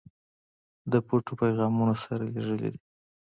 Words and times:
د 0.91 0.93
پټو 1.07 1.33
پیغامونو 1.41 1.95
سره 2.03 2.23
لېږلی 2.33 2.69
دي. 2.73 2.79